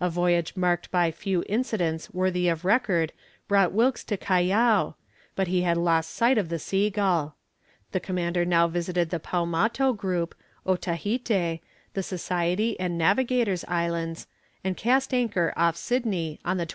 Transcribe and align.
A 0.00 0.10
voyage 0.10 0.56
marked 0.56 0.90
by 0.90 1.12
few 1.12 1.44
incidents 1.48 2.12
worthy 2.12 2.48
of 2.48 2.64
record 2.64 3.12
brought 3.46 3.70
Wilkes 3.70 4.02
to 4.02 4.16
Callao, 4.16 4.96
but 5.36 5.46
he 5.46 5.62
had 5.62 5.76
lost 5.76 6.10
sight 6.10 6.38
of 6.38 6.48
the 6.48 6.58
Sea 6.58 6.90
Gull. 6.90 7.36
The 7.92 8.00
commander 8.00 8.44
now 8.44 8.66
visited 8.66 9.10
the 9.10 9.20
Paumatou 9.20 9.96
group, 9.96 10.34
Otaheite, 10.66 11.60
the 11.94 12.02
Society 12.02 12.80
and 12.80 12.98
Navigator's 12.98 13.64
Islands, 13.68 14.26
and 14.64 14.76
cast 14.76 15.14
anchor 15.14 15.52
off 15.56 15.76
Sydney 15.76 16.40
on 16.44 16.56
the 16.56 16.64
28th 16.64 16.66
November. 16.66 16.68